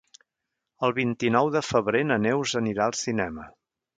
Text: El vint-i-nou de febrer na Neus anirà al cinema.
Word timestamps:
El 0.87 0.95
vint-i-nou 0.99 1.51
de 1.57 1.61
febrer 1.67 2.03
na 2.13 2.19
Neus 2.23 2.57
anirà 2.63 2.87
al 2.91 2.99
cinema. 3.05 3.49